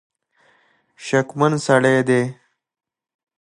شکمن 1.05 1.53
سړي 1.65 1.97
دي. 2.07 2.21